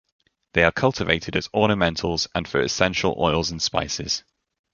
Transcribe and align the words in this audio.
They 0.53 0.63
are 0.63 0.71
cultivated 0.71 1.35
as 1.35 1.47
ornamentals 1.49 2.25
and 2.33 2.47
for 2.47 2.59
essential 2.59 3.15
oils 3.19 3.51
and 3.51 3.61
spices. 3.61 4.23